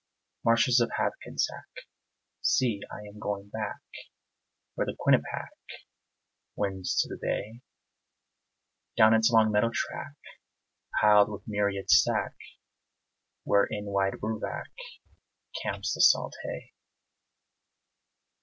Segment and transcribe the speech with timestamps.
[0.43, 1.81] Marshes of Hackensack,
[2.41, 3.81] See, I am going back
[4.73, 5.53] Where the Quinnipiac
[6.55, 7.61] Winds to the bay,
[8.97, 10.15] Down its long meadow track,
[10.99, 12.33] Piled with the myriad stack,
[13.43, 14.71] Where in wide bivouac
[15.61, 16.73] Camps the salt hay.